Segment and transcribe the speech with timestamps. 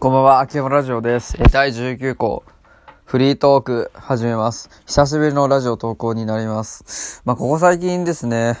[0.00, 1.36] こんばんは、秋山ラジオです。
[1.52, 2.42] 第19項、
[3.04, 4.70] フリートーク始めます。
[4.86, 7.20] 久しぶりのラジオ投稿になります。
[7.26, 8.56] まあ、ここ最近ですね、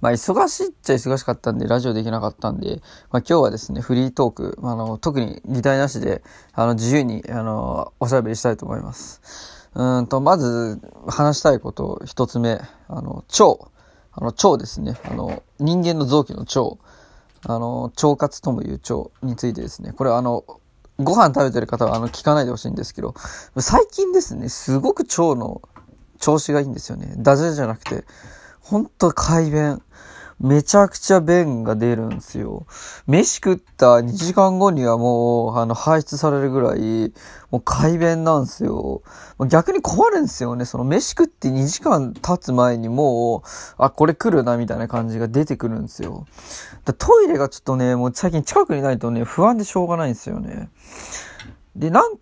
[0.00, 2.80] まあ、忙しいっちゃ忙しかったんで、ラジオできなかったんで、
[3.10, 6.22] まあ、今日はですね、フリートーク、あの、特に議題なしで、
[6.54, 9.68] あの、自由に、あの、おしゃべりしたいと思います。
[9.74, 13.68] うんと、まず、話したいこと、一つ目、あの、腸。
[14.10, 14.96] あの、腸ですね。
[15.04, 16.78] あの、人間の臓器の腸。
[17.44, 20.44] あの、腸活ともいう腸についてですね、これはあの、
[20.98, 23.14] ご飯食べてる方はあの、聞かないでほしいんですけど、
[23.58, 25.60] 最近ですね、すごく腸の
[26.18, 27.14] 調子がいいんですよね。
[27.18, 28.04] ダジャレじゃなくて、
[28.60, 29.82] ほんと快便。
[30.38, 32.66] めちゃくちゃ便が出るんですよ。
[33.06, 37.12] 飯食った2時間後にはもう、あの、排出されるぐらい、
[37.50, 39.02] もう快便なんですよ。
[39.48, 40.66] 逆に困るんですよね。
[40.66, 46.26] その飯食って2時間経つ前にもう、あ、これ来るなみたいな感じが出てくるんですよ。
[46.98, 50.68] トイレがちょっとね、もう最近近くにないとね、不安でしょうがないんですよね。
[51.74, 52.14] で、なん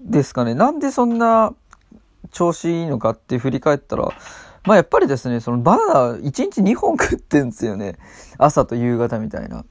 [0.00, 1.54] ですかね、なんでそんな
[2.32, 4.08] 調子いいのかって振り返ったら、
[4.64, 7.96] まあやっぱりですね、そのバナナ1日2本食ってんですよね。
[8.38, 9.64] 朝と夕方みたいな。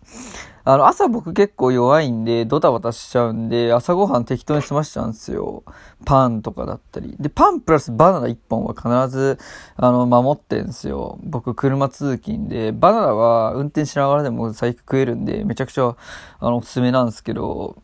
[0.66, 5.64] あの、朝僕結構弱いんで、ドタバタしちゃうんで、朝ごはん適当に済ましちゃうんですよ。
[6.06, 7.18] パンとかだったり。
[7.20, 9.40] で、パンプラスバナナ1本は必ず、
[9.76, 11.20] あの、守ってんですよ。
[11.24, 15.98] 僕、車通勤で、バナナは運転しながらでも最悪食えるんで、めちゃくちゃ、
[16.40, 17.76] あの、おすすめなんですけど、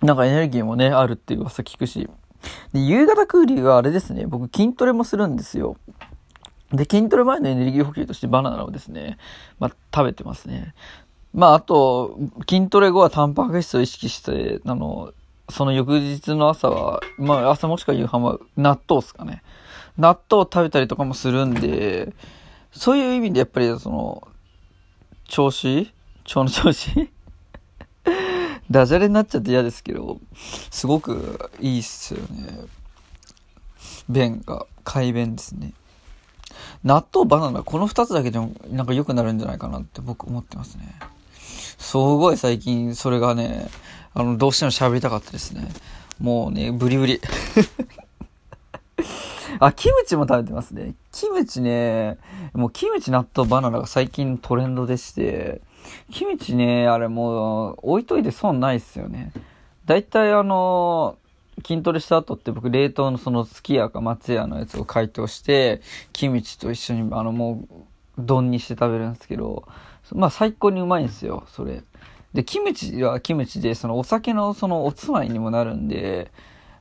[0.00, 2.08] なんかエネルギーもね、あるっていう噂聞くし。
[2.72, 5.76] で、夕方クーリーがあれですね、僕筋トレもするんですよ。
[6.72, 9.18] で、筋トレ前のエネルギー補給としてバナナをですね、
[9.58, 10.74] まあ、食べてますね。
[11.32, 15.12] まあ、あと、筋トレ後はタンパク質を意識して、あの、
[15.50, 19.42] その翌日の朝は、まあ、朝もしくは夕飯は納豆ですかね。
[19.96, 22.12] 納豆を食べたりとかもするんで、
[22.70, 24.28] そういう意味でやっぱりその、
[25.26, 25.90] 調子？
[26.26, 27.10] 腸の調子？
[28.70, 30.20] ダジャレになっちゃって嫌ですけど、
[30.70, 32.66] すごくいいっすよね。
[34.08, 35.72] 便が、快便ですね。
[36.84, 40.94] 納豆、バナナ、この二つだけでもなんか良くなるんじゃないかなって僕思ってますね。
[41.78, 43.68] すごい最近それがね、
[44.14, 45.68] あの、どうしても喋りたかったですね。
[46.20, 47.20] もうね、ブリブリ。
[49.60, 50.94] あ、キムチも食べてますね。
[51.12, 52.18] キムチね、
[52.52, 55.60] もうキムチ、納豆、バナナが最近トレンドでして、
[56.12, 59.32] キムチね、あれもう置いといて損ないっすよね。
[59.86, 61.16] だいたいあの
[61.66, 65.80] 筋トレした後って僕冷凍のそのすき家か松屋のやつを解凍して、
[66.12, 67.84] キムチと一緒にあのもう
[68.18, 69.66] 丼にして食べるんですけど、
[70.12, 71.82] まあ最高にうまいんですよ、それ。
[72.34, 76.30] で、キムチはキムチで、そのお酒のそのおつまみにもなるんで、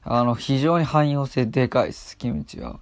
[0.04, 2.80] あの、非常に汎用性でかいです、キムチは。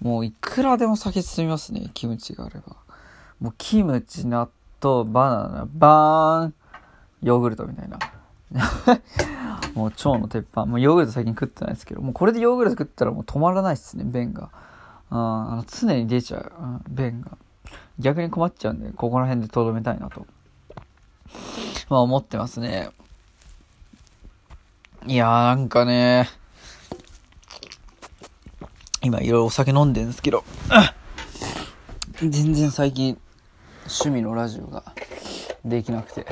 [0.00, 2.76] もういくらでも酒進みますね、キムチがあれば。
[3.40, 4.48] もうキムチ、納
[4.82, 6.54] 豆、バナナ、バーン、
[7.22, 7.98] ヨーグルトみたいな。
[9.74, 10.66] もう腸の鉄板。
[10.66, 14.50] もうヨーグルト最近食ってないですけど、もうこれでヨーグルト食ったらもう止まらないっすね、便が。
[15.10, 16.52] ああの常に出ちゃう、
[16.88, 17.38] 便が。
[17.98, 20.26] 逆に困っちゃうんで、ここら辺でとどめたいなと。
[21.88, 22.90] まあ思ってますね。
[25.06, 26.28] いやーなんかね、
[29.02, 30.44] 今いろいろお酒飲んでんですけど、
[32.20, 33.16] 全然最近
[33.84, 34.84] 趣味のラジオが
[35.64, 36.26] できなくて、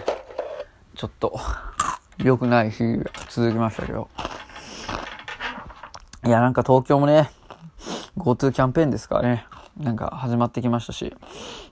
[0.95, 1.39] ちょっと
[2.19, 4.09] 良くない日が続きましたけど。
[6.25, 7.31] いや、なんか東京もね、
[8.17, 9.47] GoTo キャンペーンですからね、
[9.79, 11.15] なんか始まってきましたし、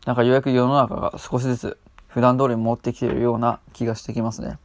[0.06, 1.78] なんかようやく世の中が少しずつ
[2.08, 4.58] 普段通りに持ってきてるような気がしてきますね。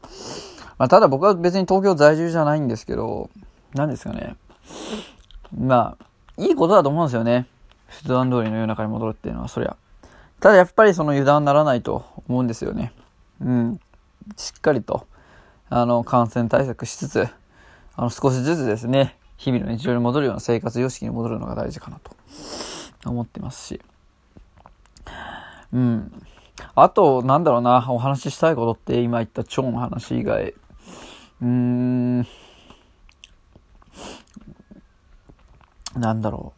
[0.78, 3.30] まあ、ただ僕は別に東京在住じゃないんですけど、
[3.74, 4.36] 何ですかね。
[5.58, 6.06] まあ、
[6.38, 7.48] いいことだと思うんですよね。
[7.88, 9.76] 普段通りの世の中に戻るっていうのは、そりゃ。
[10.40, 12.94] ただやっぱりその油断ならないと思うんですよね。
[13.42, 13.80] うん。
[14.38, 15.08] しっかりと、
[15.72, 17.28] あの、感染対策しつつ、
[17.96, 22.12] あの、少しずつですね、日々の日常に戻るような生活様式に戻るのが大事かなと
[23.06, 23.82] 思ってますし。
[25.72, 26.12] うん。
[26.74, 30.56] あと、なんだろうな、お話ししたいことって今言った腸の話以外、
[31.42, 32.28] うーん、
[35.96, 36.54] なんだろ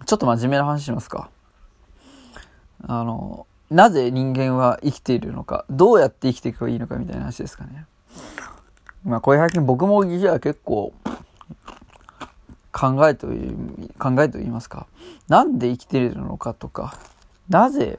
[0.00, 0.04] う。
[0.04, 1.30] ちょっと真面目な話しますか。
[2.82, 7.86] あの、なぜ人間は生きているのか、どうやって生きていけばいいのかみたいな話ですかね。
[9.04, 10.92] まあ、これ最近僕も実は結構、
[12.72, 13.56] 考えという、
[13.98, 14.86] 考えと言いますか。
[15.28, 16.98] なんで生きているのかとか、
[17.48, 17.98] なぜ、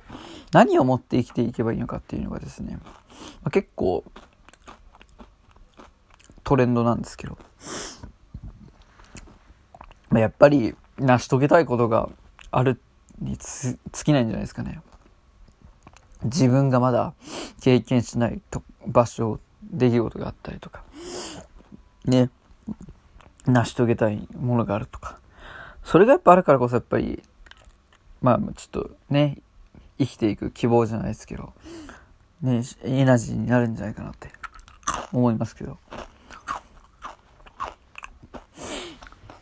[0.52, 2.92] 何をもって生きていけばいいのかっていうのがですね、ま
[3.46, 4.04] あ、結構、
[6.44, 7.38] トレンドなんですけど、
[10.10, 12.10] まあ、やっぱり成し遂げたいことが
[12.52, 12.82] ある
[13.20, 14.82] につ尽きないんじゃないですかね。
[16.24, 17.14] 自分がまだ
[17.62, 20.84] 経験しないと場所出来事があったりとか、
[22.06, 22.30] ね、
[23.46, 25.20] 成し遂げたいものがあるとか、
[25.84, 27.24] それがやっぱあるからこそやっぱり、
[28.22, 29.40] まあちょっとね、
[29.98, 31.54] 生きていく希望じゃないですけど、
[32.42, 34.30] ね、エナジーになるんじゃないかなって
[35.12, 35.78] 思いますけど。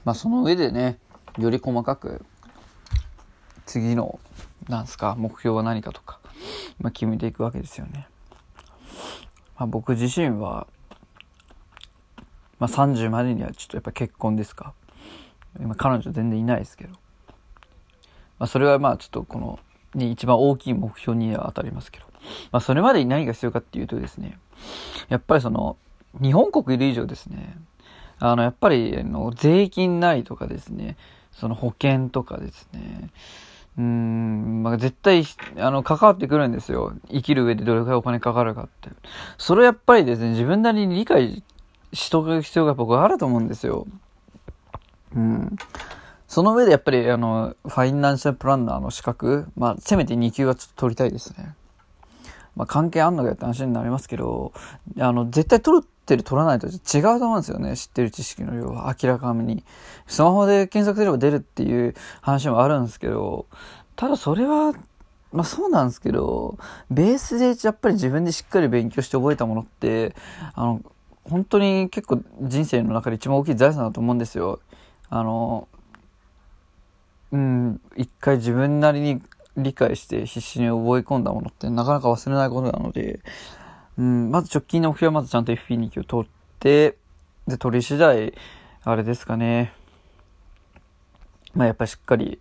[0.05, 0.97] まあその上でね、
[1.37, 2.25] より細かく、
[3.65, 4.19] 次の、
[4.67, 6.18] なんすか、目標は何かとか、
[6.79, 8.07] まあ決めていくわけですよね。
[9.57, 10.67] まあ僕自身は、
[12.59, 14.73] まあ30までにはちょっとやっぱ結婚ですか？
[15.59, 16.93] 今彼女全然いないですけど。
[18.37, 19.59] まあそれはまあちょっとこの、
[19.95, 22.05] ね、一番大きい目標には当たりますけど。
[22.51, 24.39] まあそれまでに何が必要かっていうとですね、
[25.09, 25.77] やっぱりその、
[26.21, 27.57] 日本国いる以上ですね、
[28.19, 30.97] あの、やっぱり、あの、税金ないとかですね、
[31.31, 33.09] その保険とかですね、
[33.79, 35.23] うん、まあ、絶対、
[35.57, 36.93] あの、関わってくるんですよ。
[37.09, 38.89] 生きる上でどれくらいお金かかるかって。
[39.37, 41.41] それやっぱりですね、自分なりに理解
[41.93, 43.87] しとく必要が僕はあると思うんですよ。
[45.15, 45.55] うん。
[46.27, 51.55] その上でやっぱり、あの、ファイナンシャルプランナーの資格、まあ、せめて2級はちょっと取りたいですね。
[52.57, 54.51] まあ、関係あんのかよって話になりますけど、
[54.99, 57.77] あの、絶対取るってる取らないと違うと思うんですよね。
[57.77, 59.63] 知ってる知識の量は明らかに。
[60.07, 63.45] スマホで検索すれば出るっていう話もあるんですけど、
[63.95, 64.73] ただそれは、
[65.31, 66.57] まあそうなんですけど、
[66.89, 70.15] ベースでやっぱり自分でしっかり勉強して覚えたものって、
[70.55, 70.81] あの、
[71.25, 74.59] 本当に結構人生の中で一番大きい財産だと思うんですよ。
[75.09, 75.67] あの、
[77.31, 79.21] うん、一回自分なりに
[79.55, 83.19] 理解して必死に覚え込んだものってなかなか忘れないことなので、
[83.99, 86.95] うん、まず直近の目標はまずちゃんと FP2 級を取って、
[87.47, 88.33] で、取り次第、
[88.85, 89.73] あれですかね。
[91.53, 92.39] まあやっぱりしっかり、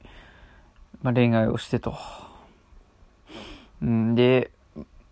[1.02, 1.96] まあ恋愛をしてと。
[3.82, 4.52] うん、で、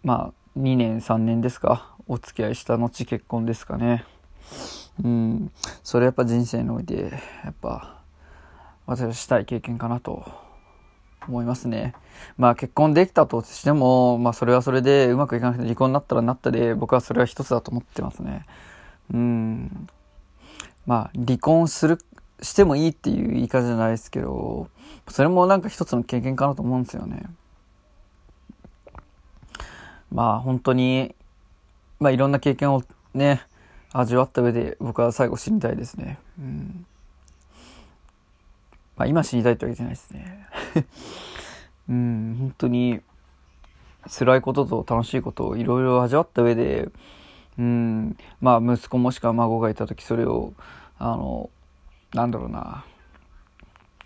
[0.05, 1.97] まあ2年3年ですか。
[2.07, 4.05] お付き合いした後結婚ですかね。
[5.03, 5.51] うん、
[5.83, 7.11] それやっぱ人生において、
[7.45, 8.03] やっぱ、
[8.87, 10.46] 私はしたい経験かなと
[11.29, 11.95] 思いますね。
[12.39, 18.47] まあ結婚できたとしても、まあそれはそれでうまくいかなくて離婚になったらなったで、僕はそれは一つだと思ってますね。
[19.13, 19.89] うん。
[20.87, 21.99] まあ離婚する、
[22.43, 24.69] してもいいっていう言い方じゃないですけど、
[25.09, 27.23] それもなんか一つの経験かなと思うんですよね。
[30.13, 31.15] まあ本当に、
[32.01, 32.83] まあいろんな経験を
[33.15, 33.43] ね、
[33.93, 36.19] 味わった上で僕は最後死にたいですね。
[36.39, 36.87] うん
[38.97, 40.36] まあ、今死にたいってわけじゃないですね。
[41.89, 43.01] うん、本当に
[44.09, 46.89] 辛いことと楽しいことをいろいろ味わった上で、
[47.59, 50.53] うん、まあ息子もしくは孫がいた時それを、
[50.99, 51.51] あの、
[52.15, 52.85] なんだろうな、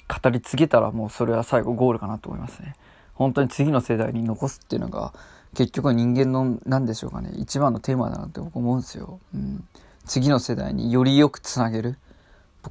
[0.08, 2.74] 語り継げたらもうそれは最後ゴールかなと思いますね。
[3.14, 5.12] 本当に次の世代に残すっていうのが
[5.54, 9.20] 結局は人間の何でしょうかね一番のテーマだなって僕思うんですよ。
[9.34, 9.64] うん、
[10.06, 11.98] 次の世代によりよくつなげる。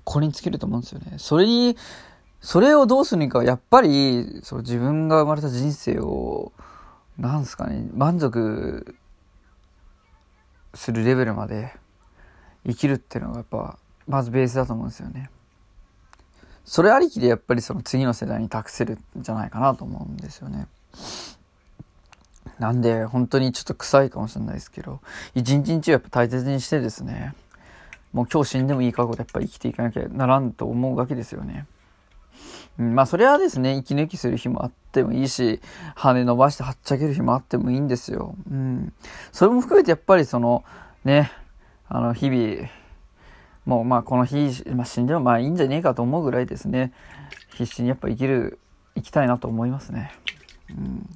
[0.04, 1.14] これに尽きると思うんですよね。
[1.18, 1.76] それに
[2.42, 6.54] それをどうするにか、やっぱり、その自分が生まれた人生を、
[7.18, 8.96] なんすかね、満足
[10.74, 11.74] するレベルまで
[12.66, 13.78] 生きるっていうのがやっぱ、
[14.08, 15.30] まずベースだと思うんですよね。
[16.64, 20.68] それありきでやっぱりその次の世代に託せるんじゃないかなと思うんですよね。
[22.58, 25.02] なんで、本当にちょっと臭いかもしれないですけど、
[25.36, 27.34] 一日一日をやっぱ大切にしてですね、
[28.14, 31.66] もう今日死んでもいい覚悟でやっぱ生きていかなきゃならんと思うわけですよね。
[32.80, 35.60] まあそれはですね、息抜きする日もあってもいいし、
[35.96, 38.36] 羽伸ばしてはっちゃける日もあってもいいんですよ。
[38.50, 38.94] うん。
[39.34, 40.64] それも含めてやっぱりその、
[41.04, 41.30] ね、
[41.90, 42.70] あの、日々、
[43.66, 46.94] もうまあこの日、まあ、死んでもまあいいんじゃねえかと思うぐらいですね、
[47.52, 48.60] 必死にやっぱ生きる、
[48.96, 50.14] 生きたいなと思いますね。
[50.70, 51.10] うん。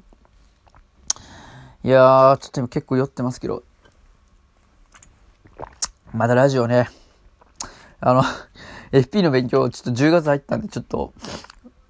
[1.85, 3.63] いやー、ちょっと今結構酔ってますけど、
[6.13, 6.89] まだラジオね、
[8.01, 8.23] あの
[8.91, 11.13] FP の勉強、ちょっと10月入ったんで、ちょっと、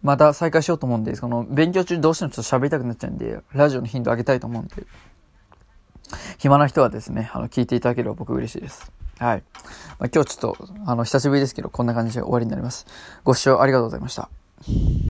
[0.04, 1.22] また再開しようと思うんで、す。
[1.22, 4.86] この、勉強中どうしてもちょっと喋りたくなっちゃうんで、ラジオの頻度上げたいと思うんで、
[6.38, 8.92] 暇な人はですね、あの、聞いていただければ僕嬉しいです。
[9.18, 9.44] はい。
[10.00, 12.86] まあ、今日ちょっと、あの、久しぶりですけど、こんな感じで終わりになります。
[13.24, 14.30] ご視聴ありがとうございました。